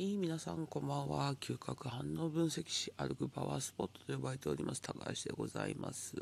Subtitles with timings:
[0.00, 1.34] い、皆さんこんばんは。
[1.34, 6.14] 嗅覚反応分析士、歩くパワースポットと呼ばれております、高橋でございます。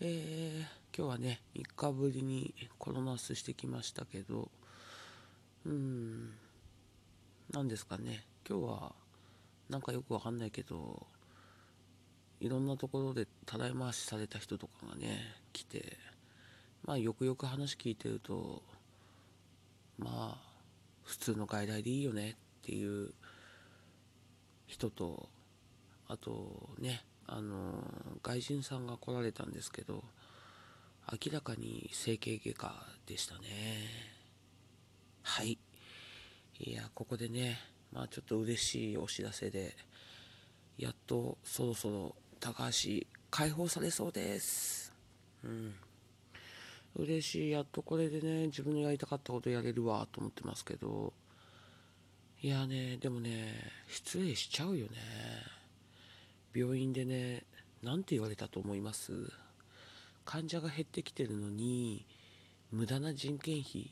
[0.00, 4.50] えー、今日はね、3日ぶりにコロナスしてきましたけど、
[5.64, 6.32] うーん、
[7.52, 8.92] 何ですかね、今日は、
[9.68, 11.06] なんかよくわかんないけど、
[12.40, 15.20] いろんなところでたらい回しされた人とかがね、
[15.52, 15.96] 来て、
[16.82, 18.64] まあよくよく話聞いてると、
[19.98, 20.49] まあ、
[21.10, 23.12] 普通の外来でいいよねっていう
[24.68, 25.28] 人と
[26.06, 27.82] あとねあの
[28.22, 30.04] 外人さんが来られたんですけど
[31.10, 33.40] 明らかに整形外科でしたね。
[35.22, 35.58] はい。
[36.60, 37.58] いやここでね
[37.92, 39.74] まあちょっと嬉しいお知らせで
[40.78, 44.92] やっとそろそろ高橋解放されそうです。
[45.42, 45.74] うん。
[46.96, 47.50] 嬉しい。
[47.50, 51.12] やっとこれでね自分のやりたかったことやれるわと思ってますけど。
[52.42, 53.54] いやねでもね
[53.86, 54.92] 失礼しちゃうよね。
[56.54, 57.44] 病院でね
[57.82, 59.12] 何て言われたと思います？
[60.24, 62.06] 患者が減ってきてるのに
[62.72, 63.90] 無駄な人件費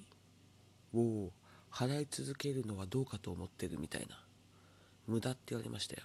[0.95, 1.31] を
[1.71, 4.19] 払い続けるのはどうかと思ってるみたいな。
[5.07, 6.03] 無駄って言われましたよ。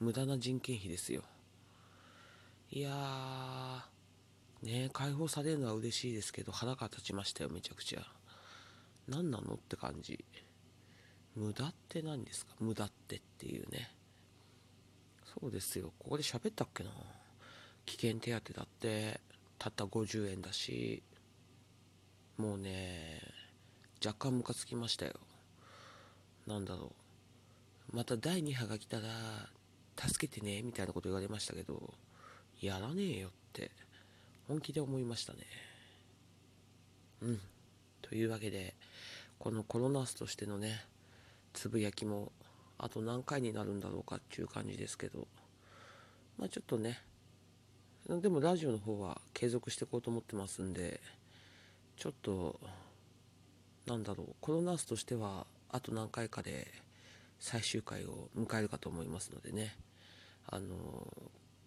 [0.00, 1.22] 無駄な人件費ですよ。
[2.70, 2.94] いやー
[4.66, 8.02] ね解放されるのは嬉しいですけど腹が立ちましたよめちゃくちゃ。
[9.08, 10.24] 何なのって感じ。
[11.36, 12.52] 無駄って何ですか？
[12.58, 13.90] 無駄ってっていうね。
[15.40, 15.92] そうですよ。
[15.98, 16.90] ここで喋ったっけな？
[17.84, 19.20] 危険手当だって
[19.58, 21.02] たった50円だし。
[22.36, 23.20] もうね
[24.04, 25.14] 若干ムカつきましたよ。
[26.46, 26.92] なんだろ
[27.92, 27.96] う。
[27.96, 29.06] また第2波が来たら
[29.96, 31.94] 助けてねみたいなこと言われましたけど
[32.60, 33.70] やらねえよって。
[34.48, 35.40] 本気で思いましたね。
[37.22, 37.40] うん。
[38.02, 38.74] というわけで
[39.38, 40.80] このコロナスとしてのね
[41.52, 42.30] つぶやきも
[42.78, 45.26] あと何回になるんだろうかっていう感じですけど
[46.38, 47.00] まあちょっとね
[48.08, 51.00] でもラジオの方は継続していこうと思ってますんで
[51.96, 52.60] ちょっと
[53.86, 56.68] なんだろうコロナスとしてはあと何回かで
[57.40, 59.74] 最終回を迎えるかと思いますのでね
[60.48, 60.66] あの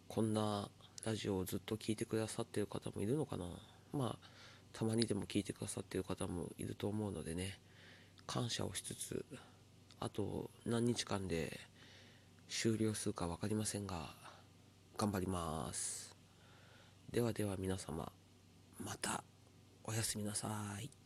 [0.08, 0.70] こんな
[1.06, 3.46] ラジオをずっと聞いてくださってる方もいるのかな？
[3.94, 4.28] まあ
[4.74, 7.58] たまにでも聞いてくださってる方もいると思うのでね。
[8.28, 9.26] 感謝をしつつ
[10.00, 11.60] あと何日間で
[12.48, 14.14] 終了するか分かりませんが
[14.98, 16.16] 頑張ります。
[17.12, 18.12] ではでは皆様
[18.84, 19.24] また
[19.84, 20.48] おやすみなさ
[20.80, 20.99] い。